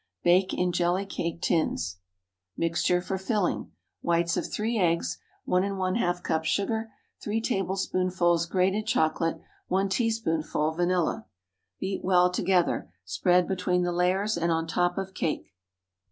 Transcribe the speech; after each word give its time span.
Bake 0.23 0.51
in 0.51 0.71
jelly 0.71 1.05
cake 1.05 1.43
tins. 1.43 1.97
Mixture 2.57 3.01
for 3.01 3.19
filling. 3.19 3.71
Whites 4.01 4.35
of 4.35 4.51
three 4.51 4.79
eggs. 4.79 5.19
1½ 5.47 6.23
cup 6.23 6.43
sugar. 6.43 6.89
3 7.21 7.39
tablespoonfuls 7.39 8.47
grated 8.47 8.87
chocolate. 8.87 9.39
1 9.67 9.89
teaspoonful 9.89 10.71
vanilla. 10.71 11.27
Beat 11.79 12.03
well 12.03 12.31
together, 12.31 12.91
spread 13.05 13.47
between 13.47 13.83
the 13.83 13.91
layers 13.91 14.37
and 14.39 14.51
on 14.51 14.65
top 14.65 14.97
of 14.97 15.13
cake. 15.13 15.53